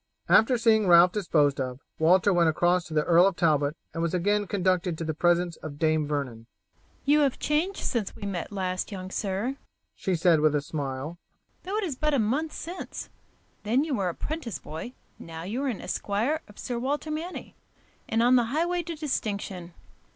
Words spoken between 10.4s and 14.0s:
a smile, "though it is but a month since. Then you